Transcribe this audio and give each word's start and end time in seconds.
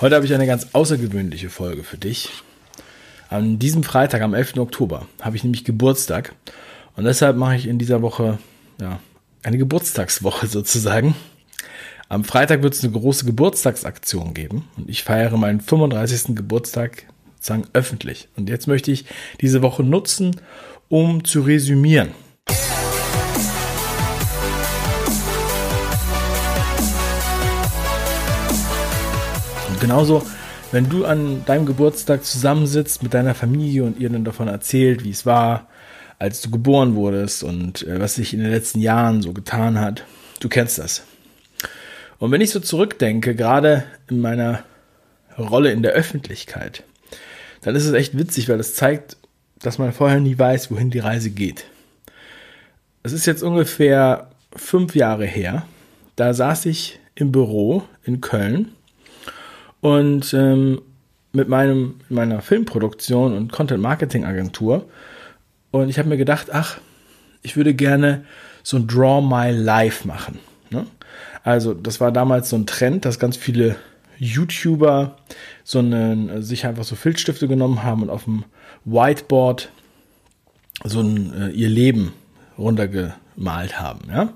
Heute 0.00 0.16
habe 0.16 0.26
ich 0.26 0.34
eine 0.34 0.46
ganz 0.46 0.68
außergewöhnliche 0.72 1.50
Folge 1.50 1.84
für 1.84 1.96
dich. 1.96 2.30
An 3.28 3.60
diesem 3.60 3.84
Freitag, 3.84 4.22
am 4.22 4.34
11. 4.34 4.56
Oktober, 4.56 5.06
habe 5.20 5.36
ich 5.36 5.44
nämlich 5.44 5.64
Geburtstag. 5.64 6.34
Und 6.96 7.04
deshalb 7.04 7.36
mache 7.36 7.54
ich 7.54 7.68
in 7.68 7.78
dieser 7.78 8.02
Woche 8.02 8.38
ja, 8.80 8.98
eine 9.44 9.56
Geburtstagswoche 9.56 10.46
sozusagen. 10.48 11.14
Am 12.08 12.24
Freitag 12.24 12.62
wird 12.62 12.74
es 12.74 12.82
eine 12.82 12.92
große 12.92 13.24
Geburtstagsaktion 13.24 14.34
geben 14.34 14.68
und 14.76 14.90
ich 14.90 15.04
feiere 15.04 15.36
meinen 15.36 15.60
35. 15.60 16.34
Geburtstag 16.34 17.04
sozusagen 17.36 17.68
öffentlich. 17.72 18.28
Und 18.36 18.48
jetzt 18.48 18.66
möchte 18.66 18.90
ich 18.90 19.04
diese 19.40 19.62
Woche 19.62 19.84
nutzen, 19.84 20.40
um 20.88 21.24
zu 21.24 21.42
resümieren. 21.42 22.10
Genauso, 29.84 30.22
wenn 30.72 30.88
du 30.88 31.04
an 31.04 31.44
deinem 31.44 31.66
Geburtstag 31.66 32.24
zusammensitzt 32.24 33.02
mit 33.02 33.12
deiner 33.12 33.34
Familie 33.34 33.84
und 33.84 34.00
ihr 34.00 34.08
dann 34.08 34.24
davon 34.24 34.48
erzählt, 34.48 35.04
wie 35.04 35.10
es 35.10 35.26
war, 35.26 35.68
als 36.18 36.40
du 36.40 36.50
geboren 36.50 36.94
wurdest 36.94 37.44
und 37.44 37.86
äh, 37.86 38.00
was 38.00 38.14
sich 38.14 38.32
in 38.32 38.40
den 38.40 38.50
letzten 38.50 38.80
Jahren 38.80 39.20
so 39.20 39.34
getan 39.34 39.78
hat. 39.78 40.06
Du 40.40 40.48
kennst 40.48 40.78
das. 40.78 41.02
Und 42.18 42.30
wenn 42.30 42.40
ich 42.40 42.48
so 42.48 42.60
zurückdenke, 42.60 43.34
gerade 43.34 43.84
in 44.08 44.20
meiner 44.20 44.64
Rolle 45.36 45.70
in 45.70 45.82
der 45.82 45.92
Öffentlichkeit, 45.92 46.82
dann 47.60 47.76
ist 47.76 47.84
es 47.84 47.92
echt 47.92 48.16
witzig, 48.16 48.48
weil 48.48 48.60
es 48.60 48.74
zeigt, 48.74 49.18
dass 49.58 49.76
man 49.76 49.92
vorher 49.92 50.20
nie 50.20 50.38
weiß, 50.38 50.70
wohin 50.70 50.90
die 50.90 50.98
Reise 50.98 51.28
geht. 51.28 51.66
Es 53.02 53.12
ist 53.12 53.26
jetzt 53.26 53.42
ungefähr 53.42 54.30
fünf 54.56 54.94
Jahre 54.94 55.26
her. 55.26 55.66
Da 56.16 56.32
saß 56.32 56.64
ich 56.64 57.00
im 57.14 57.32
Büro 57.32 57.82
in 58.02 58.22
Köln 58.22 58.72
und 59.84 60.32
ähm, 60.32 60.80
mit 61.32 61.50
meinem, 61.50 61.96
meiner 62.08 62.40
Filmproduktion 62.40 63.36
und 63.36 63.52
Content-Marketing-Agentur. 63.52 64.88
Und 65.72 65.90
ich 65.90 65.98
habe 65.98 66.08
mir 66.08 66.16
gedacht, 66.16 66.46
ach, 66.50 66.78
ich 67.42 67.58
würde 67.58 67.74
gerne 67.74 68.24
so 68.62 68.78
ein 68.78 68.86
Draw 68.86 69.20
My 69.20 69.50
Life 69.50 70.08
machen. 70.08 70.38
Ne? 70.70 70.86
Also, 71.42 71.74
das 71.74 72.00
war 72.00 72.12
damals 72.12 72.48
so 72.48 72.56
ein 72.56 72.64
Trend, 72.64 73.04
dass 73.04 73.18
ganz 73.18 73.36
viele 73.36 73.76
YouTuber 74.16 75.18
so 75.64 75.80
einen, 75.80 76.42
sich 76.42 76.64
einfach 76.64 76.84
so 76.84 76.96
Filzstifte 76.96 77.46
genommen 77.46 77.82
haben 77.82 78.04
und 78.04 78.08
auf 78.08 78.24
dem 78.24 78.44
Whiteboard 78.86 79.68
so 80.84 81.00
ein, 81.00 81.34
äh, 81.34 81.50
ihr 81.50 81.68
Leben 81.68 82.14
runtergemalt 82.56 83.78
haben. 83.78 84.08
Ja? 84.08 84.32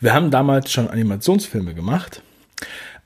Wir 0.00 0.12
haben 0.12 0.32
damals 0.32 0.72
schon 0.72 0.88
Animationsfilme 0.90 1.72
gemacht 1.72 2.20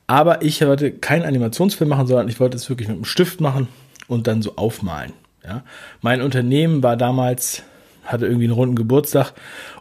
aber 0.07 0.41
ich 0.41 0.65
wollte 0.65 0.91
keinen 0.91 1.25
Animationsfilm 1.25 1.89
machen, 1.89 2.07
sondern 2.07 2.29
ich 2.29 2.39
wollte 2.39 2.55
es 2.55 2.69
wirklich 2.69 2.87
mit 2.87 2.95
einem 2.95 3.05
Stift 3.05 3.41
machen 3.41 3.67
und 4.07 4.25
dann 4.27 4.41
so 4.41 4.55
aufmalen. 4.55 5.13
Ja. 5.45 5.63
Mein 6.01 6.21
Unternehmen 6.21 6.81
war 6.81 6.97
damals, 6.97 7.63
hatte 8.05 8.25
irgendwie 8.25 8.45
einen 8.45 8.53
runden 8.53 8.75
Geburtstag 8.75 9.33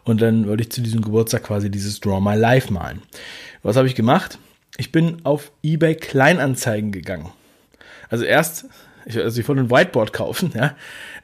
und 0.04 0.20
dann 0.20 0.46
wollte 0.46 0.64
ich 0.64 0.70
zu 0.70 0.80
diesem 0.80 1.00
Geburtstag 1.00 1.44
quasi 1.44 1.70
dieses 1.70 2.00
Draw 2.00 2.20
My 2.20 2.36
Life 2.36 2.72
malen. 2.72 3.02
Was 3.62 3.76
habe 3.76 3.86
ich 3.86 3.94
gemacht? 3.94 4.38
Ich 4.76 4.92
bin 4.92 5.18
auf 5.24 5.52
eBay 5.62 5.94
Kleinanzeigen 5.94 6.92
gegangen. 6.92 7.30
Also 8.10 8.24
erst, 8.24 8.66
ich, 9.06 9.16
also 9.18 9.40
ich 9.40 9.48
wollte 9.48 9.62
ein 9.62 9.70
Whiteboard 9.70 10.12
kaufen, 10.12 10.52
ja. 10.54 10.74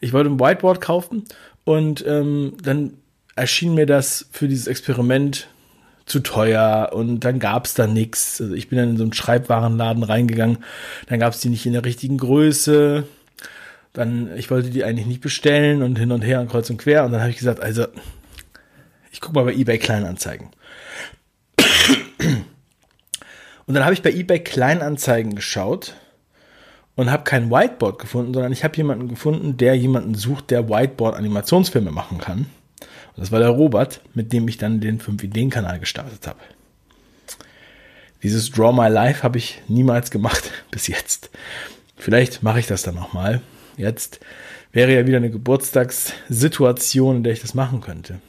Ich 0.01 0.13
wollte 0.13 0.31
ein 0.31 0.41
Whiteboard 0.41 0.81
kaufen 0.81 1.25
und 1.65 2.05
ähm, 2.07 2.55
dann 2.63 2.95
erschien 3.35 3.75
mir 3.75 3.87
das 3.87 4.27
für 4.31 4.49
dieses 4.49 4.67
Experiment 4.67 5.49
zu 6.07 6.21
teuer 6.21 6.91
und 6.93 7.21
dann 7.21 7.39
gab 7.39 7.67
es 7.67 7.75
da 7.75 7.87
nichts. 7.87 8.41
Also 8.41 8.55
ich 8.55 8.69
bin 8.69 8.79
dann 8.79 8.91
in 8.91 8.97
so 8.97 9.05
einen 9.05 9.13
Schreibwarenladen 9.13 10.03
reingegangen, 10.03 10.59
dann 11.07 11.21
gab 11.21 11.33
es 11.33 11.41
die 11.41 11.49
nicht 11.49 11.67
in 11.67 11.73
der 11.73 11.85
richtigen 11.85 12.19
Größe. 12.19 13.05
Dann, 13.93 14.35
ich 14.37 14.51
wollte 14.51 14.71
die 14.71 14.85
eigentlich 14.85 15.07
nicht 15.07 15.21
bestellen 15.21 15.83
und 15.83 15.99
hin 15.99 16.13
und 16.13 16.23
her 16.23 16.41
und 16.41 16.51
kreuz 16.51 16.71
und 16.71 16.79
quer. 16.79 17.05
Und 17.05 17.13
dann 17.13 17.21
habe 17.21 17.31
ich 17.31 17.37
gesagt, 17.37 17.61
also, 17.61 17.87
ich 19.11 19.21
gucke 19.21 19.35
mal 19.35 19.45
bei 19.45 19.53
eBay 19.53 19.79
Kleinanzeigen. 19.79 20.49
Und 23.67 23.75
dann 23.75 23.85
habe 23.85 23.95
ich 23.95 24.03
bei 24.03 24.11
eBay 24.11 24.41
Kleinanzeigen 24.41 25.35
geschaut 25.35 25.95
und 26.95 27.11
habe 27.11 27.25
kein 27.25 27.51
Whiteboard 27.51 27.99
gefunden, 27.99 28.35
sondern 28.35 28.53
ich 28.53 28.65
habe 28.65 28.77
jemanden 28.77 29.09
gefunden, 29.09 29.57
der 29.57 29.77
jemanden 29.77 30.15
sucht, 30.15 30.51
der 30.51 30.69
Whiteboard-Animationsfilme 30.69 31.91
machen 31.91 32.19
kann. 32.19 32.47
Und 33.17 33.23
das 33.23 33.33
war 33.33 33.41
der 33.41 33.51
Robert, 33.51 34.01
mit 34.15 34.33
dem 34.33 34.49
ich 34.49 34.59
dann 34.59 34.81
den 34.81 35.01
5-Ideen-Kanal 35.01 35.79
gestartet 35.79 36.27
habe. 36.27 36.41
Dieses 38.23 38.51
Draw 38.51 38.73
My 38.73 38.89
Life 38.89 39.23
habe 39.23 39.39
ich 39.39 39.61
niemals 39.69 40.11
gemacht 40.11 40.51
bis 40.71 40.87
jetzt. 40.87 41.31
Vielleicht 41.97 42.43
mache 42.43 42.61
ich 42.61 42.67
das 42.67 42.83
dann 42.83 42.95
nochmal. 42.95 43.41
Jetzt 43.77 44.21
wäre 44.73 44.95
ja 44.95 45.07
wieder 45.07 45.19
eine 45.19 45.31
Geburtstagssituation, 45.31 47.19
in 47.19 47.23
der 47.25 47.33
ich 47.33 47.41
das 47.41 47.55
machen 47.55 47.81
könnte. 47.81 48.21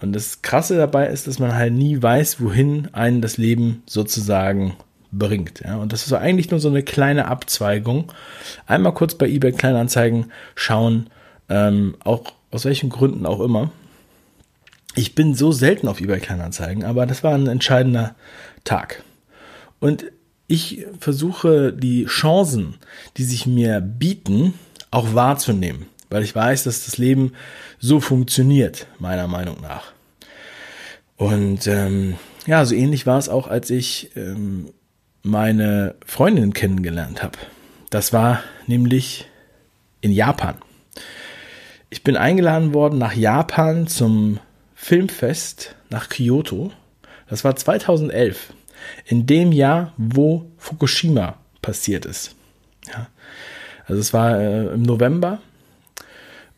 Und 0.00 0.12
das 0.12 0.42
Krasse 0.42 0.76
dabei 0.76 1.06
ist, 1.08 1.26
dass 1.26 1.38
man 1.38 1.54
halt 1.54 1.72
nie 1.72 2.02
weiß, 2.02 2.40
wohin 2.40 2.88
einen 2.92 3.22
das 3.22 3.38
Leben 3.38 3.82
sozusagen 3.86 4.76
bringt. 5.10 5.60
Ja? 5.60 5.76
Und 5.76 5.92
das 5.92 6.06
ist 6.06 6.12
eigentlich 6.12 6.50
nur 6.50 6.60
so 6.60 6.68
eine 6.68 6.82
kleine 6.82 7.26
Abzweigung. 7.28 8.12
Einmal 8.66 8.92
kurz 8.92 9.14
bei 9.14 9.26
eBay 9.26 9.52
Kleinanzeigen 9.52 10.32
schauen, 10.54 11.08
ähm, 11.48 11.96
auch 12.04 12.32
aus 12.56 12.64
welchen 12.64 12.88
Gründen 12.88 13.26
auch 13.26 13.40
immer. 13.40 13.70
Ich 14.94 15.14
bin 15.14 15.34
so 15.34 15.52
selten 15.52 15.88
auf 15.88 16.00
eBay 16.00 16.20
Kleinanzeigen, 16.20 16.84
aber 16.84 17.04
das 17.04 17.22
war 17.22 17.34
ein 17.34 17.48
entscheidender 17.48 18.14
Tag. 18.64 19.04
Und 19.78 20.06
ich 20.48 20.86
versuche 20.98 21.74
die 21.74 22.06
Chancen, 22.06 22.76
die 23.18 23.24
sich 23.24 23.46
mir 23.46 23.82
bieten, 23.82 24.54
auch 24.90 25.14
wahrzunehmen, 25.14 25.84
weil 26.08 26.22
ich 26.22 26.34
weiß, 26.34 26.64
dass 26.64 26.86
das 26.86 26.96
Leben 26.96 27.32
so 27.78 28.00
funktioniert, 28.00 28.86
meiner 28.98 29.28
Meinung 29.28 29.60
nach. 29.60 29.92
Und 31.16 31.66
ähm, 31.66 32.16
ja, 32.46 32.64
so 32.64 32.74
ähnlich 32.74 33.04
war 33.04 33.18
es 33.18 33.28
auch, 33.28 33.48
als 33.48 33.68
ich 33.68 34.12
ähm, 34.16 34.72
meine 35.22 35.96
Freundin 36.06 36.54
kennengelernt 36.54 37.22
habe. 37.22 37.36
Das 37.90 38.14
war 38.14 38.42
nämlich 38.66 39.26
in 40.00 40.12
Japan. 40.12 40.56
Ich 41.88 42.02
bin 42.02 42.16
eingeladen 42.16 42.74
worden 42.74 42.98
nach 42.98 43.14
Japan 43.14 43.86
zum 43.86 44.40
Filmfest 44.74 45.76
nach 45.88 46.08
Kyoto. 46.08 46.72
Das 47.28 47.44
war 47.44 47.56
2011, 47.56 48.52
in 49.04 49.26
dem 49.26 49.52
Jahr, 49.52 49.92
wo 49.96 50.50
Fukushima 50.58 51.36
passiert 51.62 52.04
ist. 52.04 52.34
Ja. 52.88 53.08
Also 53.86 54.00
es 54.00 54.12
war 54.12 54.40
äh, 54.40 54.66
im 54.74 54.82
November 54.82 55.40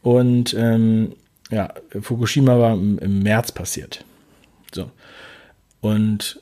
und 0.03 0.55
ähm, 0.55 1.15
ja, 1.51 1.73
Fukushima 2.01 2.59
war 2.59 2.75
im, 2.75 2.99
im 2.99 3.23
März 3.23 3.53
passiert. 3.53 4.05
So. 4.73 4.91
Und 5.81 6.41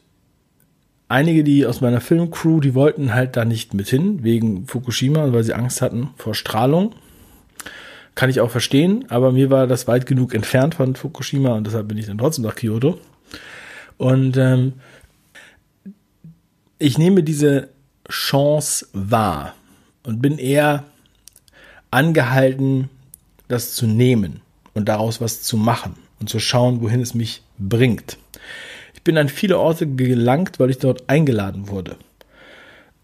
einige, 1.08 1.44
die 1.44 1.66
aus 1.66 1.80
meiner 1.80 2.00
Filmcrew, 2.00 2.60
die 2.60 2.74
wollten 2.74 3.14
halt 3.14 3.36
da 3.36 3.44
nicht 3.44 3.74
mit 3.74 3.88
hin, 3.88 4.22
wegen 4.22 4.66
Fukushima, 4.66 5.32
weil 5.32 5.44
sie 5.44 5.54
Angst 5.54 5.82
hatten 5.82 6.10
vor 6.16 6.34
Strahlung. 6.34 6.94
Kann 8.16 8.30
ich 8.30 8.40
auch 8.40 8.50
verstehen, 8.50 9.04
aber 9.10 9.30
mir 9.30 9.50
war 9.50 9.66
das 9.66 9.86
weit 9.86 10.06
genug 10.06 10.34
entfernt 10.34 10.74
von 10.74 10.96
Fukushima 10.96 11.50
und 11.50 11.66
deshalb 11.66 11.86
bin 11.86 11.98
ich 11.98 12.06
dann 12.06 12.16
trotzdem 12.16 12.44
nach 12.44 12.56
Kyoto. 12.56 12.98
Und 13.98 14.38
ähm, 14.38 14.72
ich 16.78 16.96
nehme 16.96 17.22
diese 17.22 17.68
Chance 18.08 18.88
wahr 18.94 19.54
und 20.02 20.22
bin 20.22 20.38
eher 20.38 20.84
angehalten, 21.90 22.88
das 23.48 23.74
zu 23.74 23.86
nehmen 23.86 24.40
und 24.72 24.88
daraus 24.88 25.20
was 25.20 25.42
zu 25.42 25.58
machen 25.58 25.94
und 26.18 26.30
zu 26.30 26.38
schauen, 26.38 26.80
wohin 26.80 27.02
es 27.02 27.14
mich 27.14 27.42
bringt. 27.58 28.16
Ich 28.94 29.02
bin 29.02 29.18
an 29.18 29.28
viele 29.28 29.58
Orte 29.58 29.86
gelangt, 29.86 30.58
weil 30.58 30.70
ich 30.70 30.78
dort 30.78 31.08
eingeladen 31.10 31.68
wurde. 31.68 31.96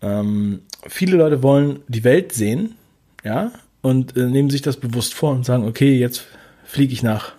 Ähm, 0.00 0.62
viele 0.86 1.18
Leute 1.18 1.42
wollen 1.42 1.80
die 1.86 2.02
Welt 2.02 2.32
sehen, 2.32 2.76
ja, 3.24 3.52
und 3.82 4.16
äh, 4.16 4.26
nehmen 4.26 4.50
sich 4.50 4.62
das 4.62 4.78
bewusst 4.78 5.14
vor 5.14 5.32
und 5.32 5.44
sagen, 5.44 5.66
okay, 5.66 5.98
jetzt 5.98 6.24
fliege 6.64 6.92
ich 6.92 7.02
nach 7.02 7.32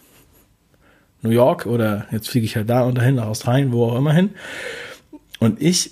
New 1.21 1.31
York 1.31 1.65
oder 1.65 2.05
jetzt 2.11 2.29
fliege 2.29 2.45
ich 2.45 2.55
halt 2.55 2.69
da 2.69 2.83
und 2.83 2.95
dahin, 2.95 3.15
nach 3.15 3.27
Australien, 3.27 3.71
wo 3.71 3.85
auch 3.85 3.97
immer 3.97 4.13
hin. 4.13 4.31
Und 5.39 5.61
ich 5.61 5.91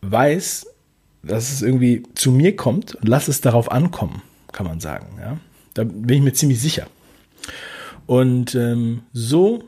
weiß, 0.00 0.66
dass 1.22 1.52
es 1.52 1.62
irgendwie 1.62 2.02
zu 2.14 2.32
mir 2.32 2.56
kommt 2.56 2.94
und 2.94 3.08
lass 3.08 3.28
es 3.28 3.42
darauf 3.42 3.70
ankommen, 3.70 4.22
kann 4.52 4.66
man 4.66 4.80
sagen. 4.80 5.18
Ja? 5.20 5.36
Da 5.74 5.84
bin 5.84 6.16
ich 6.16 6.22
mir 6.22 6.32
ziemlich 6.32 6.60
sicher. 6.60 6.86
Und 8.06 8.54
ähm, 8.54 9.02
so 9.12 9.64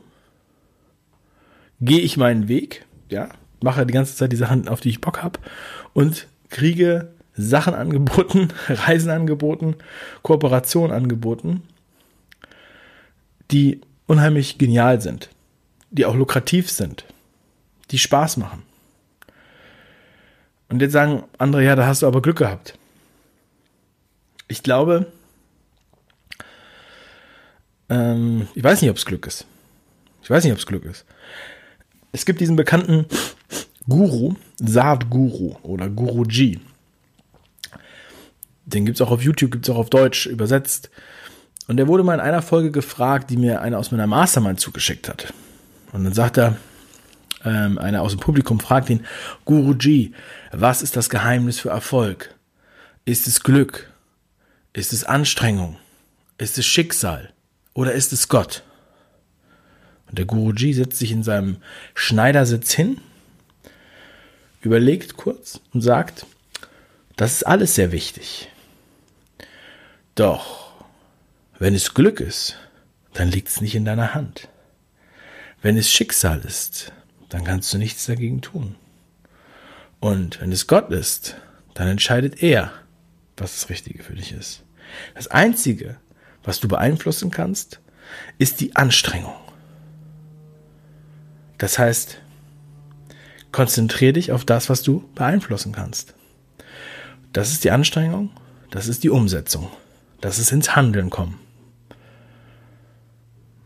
gehe 1.79 1.99
ich 1.99 2.17
meinen 2.17 2.47
Weg, 2.47 2.85
ja, 3.09 3.29
mache 3.61 3.85
die 3.85 3.93
ganze 3.93 4.15
Zeit 4.15 4.31
die 4.31 4.37
Sachen, 4.37 4.67
auf 4.67 4.81
die 4.81 4.89
ich 4.89 5.01
Bock 5.01 5.21
habe 5.21 5.39
und 5.93 6.27
kriege 6.49 7.12
Sachen 7.35 7.73
angeboten, 7.73 8.49
Reisen 8.67 9.09
angeboten, 9.09 9.75
Kooperation 10.21 10.91
angeboten, 10.91 11.63
die 13.51 13.81
unheimlich 14.07 14.57
genial 14.57 15.01
sind, 15.01 15.29
die 15.89 16.05
auch 16.05 16.15
lukrativ 16.15 16.69
sind, 16.69 17.05
die 17.91 17.99
Spaß 17.99 18.37
machen. 18.37 18.63
Und 20.69 20.81
jetzt 20.81 20.93
sagen 20.93 21.23
andere, 21.37 21.63
ja, 21.63 21.75
da 21.75 21.85
hast 21.85 22.01
du 22.01 22.07
aber 22.07 22.21
Glück 22.21 22.37
gehabt. 22.37 22.77
Ich 24.47 24.63
glaube, 24.63 25.11
ähm, 27.89 28.47
ich 28.55 28.63
weiß 28.63 28.81
nicht, 28.81 28.89
ob 28.89 28.97
es 28.97 29.05
Glück 29.05 29.27
ist. 29.27 29.45
Ich 30.21 30.29
weiß 30.29 30.43
nicht, 30.43 30.53
ob 30.53 30.59
es 30.59 30.65
Glück 30.65 30.85
ist. 30.85 31.05
Es 32.11 32.25
gibt 32.25 32.39
diesen 32.39 32.55
bekannten 32.55 33.05
Guru, 33.87 34.35
Saat-Guru 34.57 35.57
oder 35.63 35.89
Guruji. 35.89 36.59
Den 38.65 38.85
gibt 38.85 38.97
es 38.97 39.01
auch 39.01 39.11
auf 39.11 39.21
YouTube, 39.21 39.51
gibt 39.51 39.67
es 39.67 39.73
auch 39.73 39.79
auf 39.79 39.89
Deutsch 39.89 40.25
übersetzt. 40.25 40.89
Und 41.67 41.77
der 41.77 41.87
wurde 41.87 42.03
mal 42.03 42.15
in 42.15 42.19
einer 42.19 42.41
Folge 42.41 42.71
gefragt, 42.71 43.29
die 43.29 43.37
mir 43.37 43.61
einer 43.61 43.79
aus 43.79 43.91
meiner 43.91 44.07
Mastermind 44.07 44.59
zugeschickt 44.59 45.07
hat. 45.07 45.33
Und 45.91 46.03
dann 46.03 46.13
sagt 46.13 46.37
er, 46.37 46.57
ähm, 47.45 47.77
einer 47.77 48.01
aus 48.01 48.11
dem 48.11 48.19
Publikum 48.19 48.59
fragt 48.59 48.89
ihn, 48.89 49.05
Guruji, 49.45 50.13
was 50.51 50.81
ist 50.81 50.95
das 50.95 51.09
Geheimnis 51.09 51.59
für 51.59 51.69
Erfolg? 51.69 52.35
Ist 53.05 53.27
es 53.27 53.43
Glück? 53.43 53.91
Ist 54.73 54.93
es 54.93 55.03
Anstrengung? 55.03 55.77
Ist 56.37 56.57
es 56.57 56.65
Schicksal? 56.65 57.31
Oder 57.73 57.93
ist 57.93 58.13
es 58.13 58.27
Gott? 58.27 58.63
Und 60.07 60.19
der 60.19 60.25
Guruji 60.25 60.73
setzt 60.73 60.99
sich 60.99 61.11
in 61.11 61.23
seinem 61.23 61.57
Schneidersitz 61.95 62.71
hin, 62.71 62.99
überlegt 64.61 65.17
kurz 65.17 65.59
und 65.73 65.81
sagt, 65.81 66.25
das 67.15 67.33
ist 67.33 67.43
alles 67.43 67.75
sehr 67.75 67.91
wichtig. 67.91 68.49
Doch, 70.15 70.73
wenn 71.57 71.73
es 71.73 71.93
Glück 71.93 72.19
ist, 72.19 72.57
dann 73.13 73.29
liegt 73.29 73.47
es 73.47 73.61
nicht 73.61 73.75
in 73.75 73.85
deiner 73.85 74.13
Hand. 74.13 74.47
Wenn 75.61 75.77
es 75.77 75.89
Schicksal 75.89 76.41
ist, 76.41 76.91
dann 77.29 77.43
kannst 77.43 77.73
du 77.73 77.77
nichts 77.77 78.05
dagegen 78.05 78.41
tun. 78.41 78.75
Und 79.99 80.41
wenn 80.41 80.51
es 80.51 80.67
Gott 80.67 80.91
ist, 80.91 81.37
dann 81.73 81.87
entscheidet 81.87 82.43
er, 82.43 82.71
was 83.37 83.53
das 83.53 83.69
Richtige 83.69 84.03
für 84.03 84.13
dich 84.13 84.33
ist. 84.33 84.63
Das 85.15 85.27
Einzige, 85.27 85.97
was 86.43 86.59
du 86.59 86.67
beeinflussen 86.67 87.31
kannst, 87.31 87.79
ist 88.37 88.61
die 88.61 88.75
Anstrengung. 88.75 89.35
Das 91.57 91.79
heißt, 91.79 92.19
konzentriere 93.51 94.13
dich 94.13 94.31
auf 94.31 94.45
das, 94.45 94.69
was 94.69 94.83
du 94.83 95.09
beeinflussen 95.15 95.71
kannst. 95.71 96.13
Das 97.31 97.51
ist 97.51 97.63
die 97.63 97.71
Anstrengung, 97.71 98.29
das 98.69 98.87
ist 98.87 99.03
die 99.03 99.09
Umsetzung, 99.09 99.71
das 100.23 100.39
ist 100.39 100.53
ins 100.53 100.73
Handeln 100.73 101.09
kommen. 101.09 101.37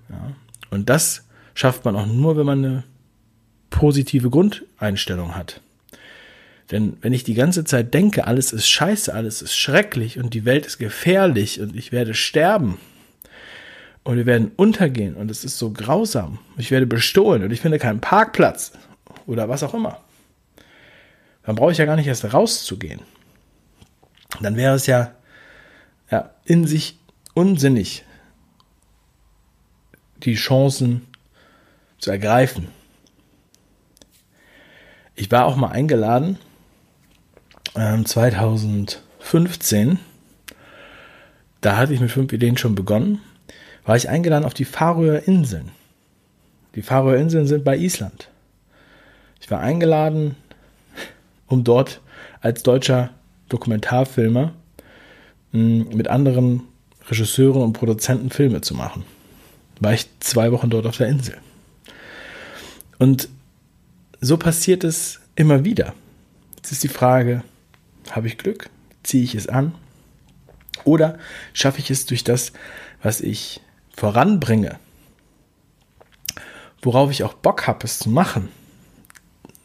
Ja, 0.09 0.33
und 0.71 0.89
das 0.89 1.23
schafft 1.53 1.85
man 1.85 1.95
auch 1.95 2.07
nur, 2.07 2.35
wenn 2.35 2.47
man 2.47 2.65
eine 2.65 2.83
positive 3.69 4.31
Grundeinstellung 4.31 5.35
hat. 5.35 5.61
Denn 6.71 6.97
wenn 7.01 7.13
ich 7.13 7.23
die 7.23 7.35
ganze 7.35 7.63
Zeit 7.63 7.93
denke, 7.93 8.25
alles 8.25 8.53
ist 8.53 8.67
scheiße, 8.67 9.13
alles 9.13 9.43
ist 9.43 9.55
schrecklich 9.55 10.17
und 10.17 10.33
die 10.33 10.45
Welt 10.45 10.65
ist 10.65 10.79
gefährlich 10.79 11.61
und 11.61 11.75
ich 11.75 11.91
werde 11.91 12.15
sterben 12.15 12.79
und 14.03 14.17
wir 14.17 14.25
werden 14.25 14.51
untergehen 14.55 15.13
und 15.13 15.29
es 15.29 15.43
ist 15.43 15.59
so 15.59 15.69
grausam, 15.71 16.39
ich 16.57 16.71
werde 16.71 16.87
bestohlen 16.87 17.43
und 17.43 17.51
ich 17.51 17.61
finde 17.61 17.77
keinen 17.77 18.01
Parkplatz 18.01 18.71
oder 19.27 19.47
was 19.47 19.61
auch 19.61 19.75
immer, 19.75 20.01
dann 21.43 21.55
brauche 21.55 21.71
ich 21.71 21.77
ja 21.77 21.85
gar 21.85 21.97
nicht 21.97 22.07
erst 22.07 22.33
rauszugehen. 22.33 23.01
Dann 24.41 24.57
wäre 24.57 24.73
es 24.73 24.87
ja, 24.87 25.13
ja 26.09 26.31
in 26.45 26.65
sich 26.65 26.97
unsinnig, 27.33 28.03
die 30.23 30.35
Chancen 30.35 31.05
zu 31.99 32.11
ergreifen. 32.11 32.69
Ich 35.15 35.31
war 35.31 35.45
auch 35.45 35.55
mal 35.55 35.69
eingeladen 35.69 36.37
2015, 37.73 39.89
ähm, 39.89 39.99
da 41.61 41.77
hatte 41.77 41.93
ich 41.93 41.99
mit 41.99 42.11
fünf 42.11 42.31
Ideen 42.33 42.57
schon 42.57 42.75
begonnen, 42.75 43.21
war 43.85 43.95
ich 43.95 44.09
eingeladen 44.09 44.45
auf 44.45 44.53
die 44.53 44.65
Färöer 44.65 45.27
Inseln. 45.27 45.71
Die 46.75 46.81
Färöer 46.81 47.17
Inseln 47.17 47.47
sind 47.47 47.63
bei 47.63 47.77
Island. 47.77 48.29
Ich 49.41 49.51
war 49.51 49.59
eingeladen, 49.59 50.35
um 51.47 51.63
dort 51.63 52.01
als 52.41 52.63
deutscher 52.63 53.11
Dokumentarfilmer 53.49 54.53
mit 55.51 56.07
anderen 56.07 56.63
Regisseuren 57.09 57.61
und 57.61 57.73
Produzenten 57.73 58.29
Filme 58.29 58.61
zu 58.61 58.75
machen. 58.75 59.05
War 59.79 59.93
ich 59.93 60.07
zwei 60.19 60.51
Wochen 60.51 60.69
dort 60.69 60.85
auf 60.85 60.97
der 60.97 61.07
Insel. 61.07 61.37
Und 62.99 63.29
so 64.19 64.37
passiert 64.37 64.83
es 64.83 65.19
immer 65.35 65.63
wieder. 65.63 65.93
Jetzt 66.55 66.71
ist 66.71 66.83
die 66.83 66.89
Frage, 66.89 67.43
habe 68.11 68.27
ich 68.27 68.37
Glück? 68.37 68.69
Ziehe 69.03 69.23
ich 69.23 69.35
es 69.35 69.47
an? 69.47 69.75
Oder 70.83 71.17
schaffe 71.53 71.79
ich 71.79 71.91
es 71.91 72.05
durch 72.05 72.23
das, 72.23 72.53
was 73.01 73.21
ich 73.21 73.61
voranbringe, 73.95 74.79
worauf 76.81 77.11
ich 77.11 77.23
auch 77.23 77.33
Bock 77.33 77.67
habe, 77.67 77.85
es 77.85 77.99
zu 77.99 78.09
machen? 78.09 78.49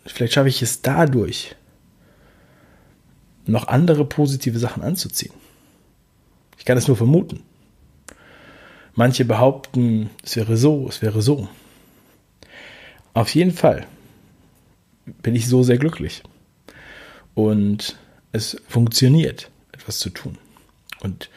Vielleicht 0.06 0.34
schaffe 0.34 0.48
ich 0.48 0.62
es 0.62 0.82
dadurch, 0.82 1.54
noch 3.46 3.68
andere 3.68 4.04
positive 4.04 4.58
Sachen 4.58 4.82
anzuziehen. 4.82 5.32
Ich 6.62 6.66
kann 6.66 6.78
es 6.78 6.86
nur 6.86 6.96
vermuten. 6.96 7.42
Manche 8.94 9.24
behaupten, 9.24 10.10
es 10.22 10.36
wäre 10.36 10.56
so, 10.56 10.86
es 10.88 11.02
wäre 11.02 11.20
so. 11.20 11.48
Auf 13.14 13.34
jeden 13.34 13.50
Fall 13.50 13.84
bin 15.22 15.34
ich 15.34 15.48
so 15.48 15.64
sehr 15.64 15.76
glücklich. 15.76 16.22
Und 17.34 17.96
es 18.30 18.62
funktioniert, 18.68 19.50
etwas 19.72 19.98
zu 19.98 20.10
tun. 20.10 20.38
Und 21.00 21.30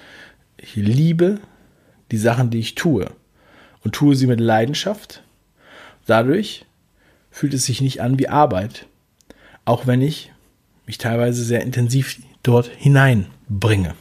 ich 0.57 0.75
liebe 0.75 1.39
die 2.12 2.19
Sachen, 2.19 2.51
die 2.51 2.60
ich 2.60 2.75
tue. 2.75 3.10
Und 3.83 3.95
tue 3.95 4.16
sie 4.16 4.27
mit 4.27 4.39
Leidenschaft. 4.39 5.24
Dadurch 6.06 6.68
fühlt 7.31 7.56
es 7.56 7.66
sich 7.66 7.81
nicht 7.81 8.00
an 8.00 8.19
wie 8.19 8.30
Arbeit. 8.30 8.86
Auch 9.66 9.88
wenn 9.88 10.04
ich 10.04 10.31
mich 10.86 11.00
teilweise 11.00 11.44
sehr 11.44 11.63
intensiv 11.63 12.22
dort 12.44 12.68
hineinbringe. 12.68 13.95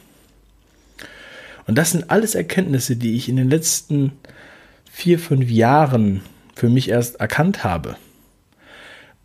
Und 1.67 1.75
das 1.75 1.91
sind 1.91 2.09
alles 2.09 2.35
Erkenntnisse, 2.35 2.95
die 2.95 3.15
ich 3.15 3.29
in 3.29 3.37
den 3.37 3.49
letzten 3.49 4.11
vier, 4.91 5.19
fünf 5.19 5.49
Jahren 5.49 6.21
für 6.55 6.69
mich 6.69 6.89
erst 6.89 7.15
erkannt 7.15 7.63
habe. 7.63 7.95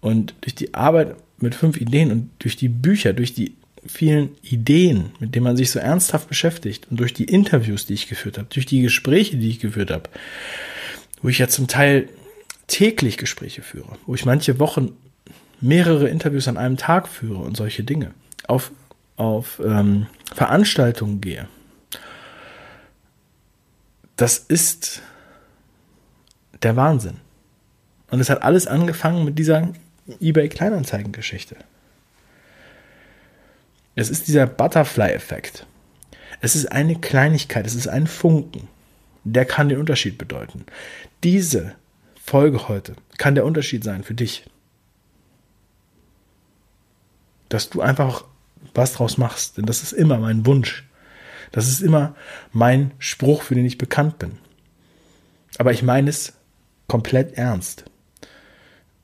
Und 0.01 0.35
durch 0.41 0.55
die 0.55 0.75
Arbeit 0.75 1.17
mit 1.39 1.55
fünf 1.55 1.81
Ideen 1.81 2.11
und 2.11 2.31
durch 2.39 2.57
die 2.57 2.69
Bücher, 2.69 3.13
durch 3.13 3.35
die 3.35 3.55
vielen 3.87 4.31
Ideen, 4.43 5.13
mit 5.21 5.35
denen 5.35 5.45
man 5.45 5.57
sich 5.57 5.71
so 5.71 5.79
ernsthaft 5.79 6.29
beschäftigt 6.29 6.87
und 6.91 7.01
durch 7.01 7.15
die 7.15 7.25
Interviews, 7.25 7.87
die 7.87 7.95
ich 7.95 8.09
geführt 8.09 8.37
habe, 8.37 8.49
durch 8.51 8.67
die 8.67 8.83
Gespräche, 8.83 9.37
die 9.37 9.49
ich 9.49 9.61
geführt 9.61 9.91
habe, 9.91 10.11
wo 11.23 11.29
ich 11.29 11.39
ja 11.39 11.49
zum 11.49 11.67
Teil 11.67 12.09
täglich 12.67 13.17
Gespräche 13.17 13.63
führe, 13.63 13.97
wo 14.07 14.15
ich 14.15 14.25
manche 14.25 14.59
Wochen 14.59 14.93
mehrere 15.61 16.09
Interviews 16.09 16.49
an 16.49 16.57
einem 16.57 16.77
Tag 16.77 17.09
führe 17.09 17.39
und 17.39 17.57
solche 17.57 17.85
Dinge, 17.85 18.13
auf, 18.47 18.71
auf 19.17 19.61
ähm, 19.65 20.07
Veranstaltungen 20.35 21.21
gehe. 21.21 21.49
Das 24.21 24.37
ist 24.37 25.01
der 26.63 26.77
Wahnsinn. 26.77 27.17
Und 28.11 28.21
es 28.21 28.29
hat 28.29 28.43
alles 28.43 28.67
angefangen 28.67 29.25
mit 29.25 29.39
dieser 29.39 29.73
eBay 30.21 30.51
Kleinanzeigen-Geschichte. 30.51 31.57
Es 33.95 34.11
ist 34.11 34.29
dieser 34.29 34.47
Butterfly-Effekt. 34.47 35.65
Es 36.43 36.55
ist 36.55 36.71
eine 36.71 36.97
Kleinigkeit, 36.97 37.67
es 37.67 37.75
ist 37.75 37.89
ein 37.89 38.07
Funken. 38.07 38.69
Der 39.25 39.47
kann 39.47 39.71
den 39.71 39.79
Unterschied 39.79 40.19
bedeuten. 40.19 40.67
Diese 41.25 41.75
Folge 42.23 42.69
heute 42.69 42.97
kann 43.17 43.35
der 43.35 43.47
Unterschied 43.47 43.85
sein 43.85 44.05
für 44.05 44.13
dich. 44.13 44.45
Dass 47.49 47.71
du 47.71 47.81
einfach 47.81 48.27
was 48.75 48.93
draus 48.93 49.17
machst. 49.17 49.57
Denn 49.57 49.65
das 49.65 49.83
ist 49.83 49.93
immer 49.93 50.19
mein 50.19 50.45
Wunsch. 50.45 50.85
Das 51.53 51.69
ist 51.69 51.81
immer 51.81 52.15
mein 52.53 52.93
Spruch, 52.99 53.43
für 53.43 53.55
den 53.55 53.67
ich 53.67 53.79
bekannt 53.79 54.19
bin. 54.19 54.39
Aber 55.59 55.73
ich 55.73 55.83
meine 55.83 56.11
es 56.11 56.35
komplett 56.87 57.35
ernst. 57.35 57.85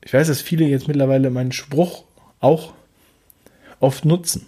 Ich 0.03 0.13
weiß, 0.13 0.29
dass 0.29 0.41
viele 0.41 0.67
jetzt 0.67 0.89
mittlerweile 0.89 1.31
meinen 1.31 1.53
Spruch 1.53 2.05
auch 2.41 2.75
oft 3.81 4.05
nutzen. 4.05 4.47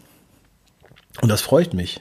Und 1.20 1.28
das 1.28 1.40
freut 1.40 1.74
mich. 1.74 2.00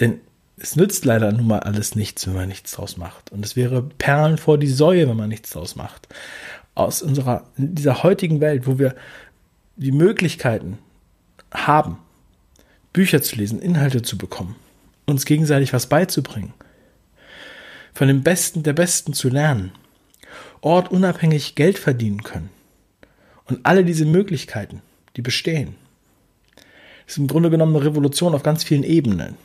Denn 0.00 0.20
es 0.58 0.76
nützt 0.76 1.04
leider 1.04 1.32
nun 1.32 1.46
mal 1.46 1.60
alles 1.60 1.94
nichts, 1.94 2.26
wenn 2.26 2.34
man 2.34 2.48
nichts 2.48 2.72
draus 2.72 2.96
macht. 2.96 3.30
Und 3.30 3.44
es 3.44 3.56
wäre 3.56 3.82
Perlen 3.82 4.38
vor 4.38 4.58
die 4.58 4.68
Säue, 4.68 5.08
wenn 5.08 5.16
man 5.16 5.28
nichts 5.28 5.50
draus 5.50 5.76
macht. 5.76 6.08
Aus 6.74 7.02
unserer, 7.02 7.44
dieser 7.56 8.02
heutigen 8.02 8.40
Welt, 8.40 8.66
wo 8.66 8.78
wir 8.78 8.94
die 9.76 9.92
Möglichkeiten 9.92 10.78
haben, 11.52 11.98
Bücher 12.96 13.20
zu 13.20 13.36
lesen, 13.36 13.60
Inhalte 13.60 14.00
zu 14.00 14.16
bekommen, 14.16 14.56
uns 15.04 15.26
gegenseitig 15.26 15.74
was 15.74 15.86
beizubringen, 15.86 16.54
von 17.92 18.08
dem 18.08 18.22
Besten 18.22 18.62
der 18.62 18.72
Besten 18.72 19.12
zu 19.12 19.28
lernen, 19.28 19.72
ortunabhängig 20.62 21.56
Geld 21.56 21.78
verdienen 21.78 22.22
können. 22.22 22.48
Und 23.44 23.60
alle 23.64 23.84
diese 23.84 24.06
Möglichkeiten, 24.06 24.80
die 25.14 25.20
bestehen. 25.20 25.74
Das 27.04 27.12
ist 27.12 27.18
im 27.18 27.26
Grunde 27.26 27.50
genommen 27.50 27.76
eine 27.76 27.84
Revolution 27.84 28.34
auf 28.34 28.42
ganz 28.42 28.64
vielen 28.64 28.82
Ebenen. 28.82 29.36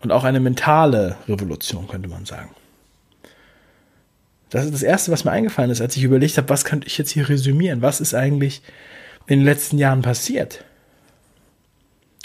Und 0.00 0.10
auch 0.10 0.24
eine 0.24 0.40
mentale 0.40 1.16
Revolution, 1.28 1.86
könnte 1.86 2.08
man 2.08 2.26
sagen. 2.26 2.50
Das 4.50 4.64
ist 4.64 4.74
das 4.74 4.82
Erste, 4.82 5.12
was 5.12 5.24
mir 5.24 5.30
eingefallen 5.30 5.70
ist, 5.70 5.80
als 5.80 5.96
ich 5.96 6.02
überlegt 6.02 6.38
habe, 6.38 6.48
was 6.48 6.64
könnte 6.64 6.88
ich 6.88 6.98
jetzt 6.98 7.12
hier 7.12 7.28
resümieren? 7.28 7.82
Was 7.82 8.00
ist 8.00 8.14
eigentlich 8.14 8.62
in 9.28 9.38
den 9.38 9.44
letzten 9.44 9.78
Jahren 9.78 10.02
passiert? 10.02 10.64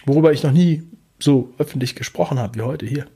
Worüber 0.05 0.31
ich 0.31 0.43
noch 0.43 0.51
nie 0.51 0.83
so 1.19 1.53
öffentlich 1.57 1.95
gesprochen 1.95 2.39
habe 2.39 2.55
wie 2.55 2.61
heute 2.61 2.85
hier. 2.85 3.07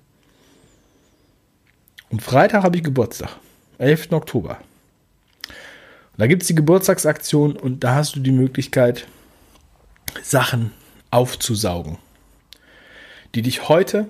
Und 2.09 2.21
Freitag 2.21 2.63
habe 2.63 2.77
ich 2.77 2.83
Geburtstag, 2.83 3.37
11. 3.77 4.11
Oktober. 4.11 4.57
Und 5.47 6.19
da 6.19 6.27
gibt 6.27 6.41
es 6.41 6.47
die 6.47 6.55
Geburtstagsaktion 6.55 7.55
und 7.55 7.83
da 7.83 7.95
hast 7.95 8.15
du 8.15 8.19
die 8.19 8.31
Möglichkeit, 8.31 9.07
Sachen 10.23 10.73
aufzusaugen, 11.11 11.97
die 13.35 13.43
dich 13.43 13.69
heute 13.69 14.09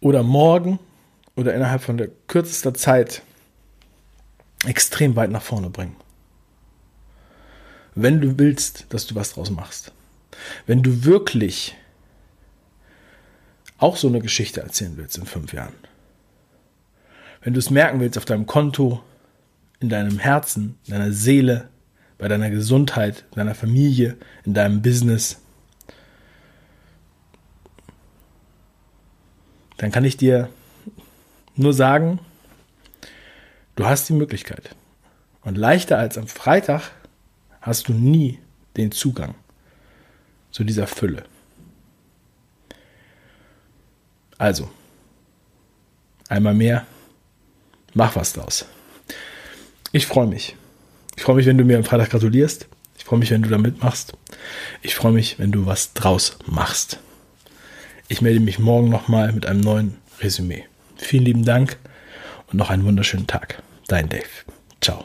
oder 0.00 0.22
morgen 0.22 0.78
oder 1.34 1.54
innerhalb 1.54 1.82
von 1.82 1.96
der 1.96 2.08
kürzester 2.28 2.72
Zeit 2.72 3.22
extrem 4.64 5.16
weit 5.16 5.30
nach 5.30 5.42
vorne 5.42 5.70
bringen. 5.70 5.96
Wenn 7.94 8.20
du 8.20 8.38
willst, 8.38 8.86
dass 8.90 9.06
du 9.06 9.16
was 9.16 9.34
draus 9.34 9.50
machst. 9.50 9.92
Wenn 10.66 10.82
du 10.82 11.04
wirklich 11.04 11.76
auch 13.78 13.96
so 13.96 14.08
eine 14.08 14.20
Geschichte 14.20 14.60
erzählen 14.60 14.96
willst 14.96 15.16
in 15.16 15.26
fünf 15.26 15.52
Jahren. 15.52 15.74
Wenn 17.42 17.54
du 17.54 17.60
es 17.60 17.70
merken 17.70 18.00
willst 18.00 18.18
auf 18.18 18.24
deinem 18.24 18.46
Konto, 18.46 19.02
in 19.80 19.88
deinem 19.88 20.18
Herzen, 20.18 20.76
in 20.86 20.92
deiner 20.92 21.12
Seele, 21.12 21.68
bei 22.18 22.26
deiner 22.26 22.50
Gesundheit, 22.50 23.24
deiner 23.30 23.54
Familie, 23.54 24.16
in 24.44 24.54
deinem 24.54 24.82
Business, 24.82 25.40
dann 29.76 29.92
kann 29.92 30.04
ich 30.04 30.16
dir 30.16 30.48
nur 31.54 31.72
sagen, 31.72 32.18
du 33.76 33.86
hast 33.86 34.08
die 34.08 34.14
Möglichkeit. 34.14 34.74
Und 35.42 35.56
leichter 35.56 35.98
als 35.98 36.18
am 36.18 36.26
Freitag 36.26 36.90
hast 37.60 37.88
du 37.88 37.92
nie 37.92 38.40
den 38.76 38.90
Zugang 38.90 39.36
zu 40.50 40.64
dieser 40.64 40.86
Fülle. 40.86 41.24
Also, 44.38 44.70
einmal 46.28 46.54
mehr, 46.54 46.86
mach 47.94 48.14
was 48.16 48.32
draus. 48.32 48.66
Ich 49.92 50.06
freue 50.06 50.26
mich. 50.26 50.56
Ich 51.16 51.22
freue 51.22 51.36
mich, 51.36 51.46
wenn 51.46 51.58
du 51.58 51.64
mir 51.64 51.78
am 51.78 51.84
Freitag 51.84 52.10
gratulierst. 52.10 52.68
Ich 52.96 53.04
freue 53.04 53.18
mich, 53.18 53.30
wenn 53.30 53.42
du 53.42 53.48
da 53.48 53.58
mitmachst. 53.58 54.12
Ich 54.82 54.94
freue 54.94 55.12
mich, 55.12 55.38
wenn 55.38 55.50
du 55.50 55.66
was 55.66 55.94
draus 55.94 56.38
machst. 56.46 57.00
Ich 58.06 58.22
melde 58.22 58.40
mich 58.40 58.58
morgen 58.58 58.88
nochmal 58.88 59.32
mit 59.32 59.46
einem 59.46 59.60
neuen 59.60 59.96
Resümee. 60.20 60.64
Vielen 60.96 61.24
lieben 61.24 61.44
Dank 61.44 61.78
und 62.46 62.56
noch 62.56 62.70
einen 62.70 62.84
wunderschönen 62.84 63.26
Tag. 63.26 63.62
Dein 63.88 64.08
Dave. 64.08 64.24
Ciao. 64.80 65.04